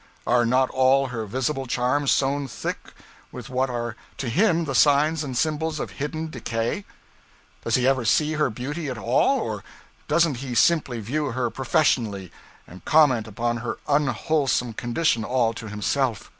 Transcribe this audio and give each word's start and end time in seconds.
Are 0.25 0.47
not 0.47 0.71
all 0.71 1.09
her 1.09 1.27
visible 1.27 1.67
charms 1.67 2.09
sown 2.09 2.47
thick 2.47 2.95
with 3.31 3.49
what 3.49 3.69
are 3.69 3.95
to 4.17 4.29
him 4.29 4.65
the 4.65 4.73
signs 4.73 5.23
and 5.23 5.37
symbols 5.37 5.79
of 5.79 5.91
hidden 5.91 6.31
decay? 6.31 6.85
Does 7.63 7.75
he 7.75 7.87
ever 7.87 8.03
see 8.03 8.33
her 8.33 8.49
beauty 8.49 8.89
at 8.89 8.97
all, 8.97 9.37
or 9.39 9.63
doesn't 10.07 10.37
he 10.37 10.55
simply 10.55 11.01
view 11.01 11.27
her 11.33 11.51
professionally, 11.51 12.31
and 12.67 12.83
comment 12.83 13.27
upon 13.27 13.57
her 13.57 13.77
unwholesome 13.87 14.73
condition 14.73 15.23
all 15.23 15.53
to 15.53 15.67
himself? 15.69 16.29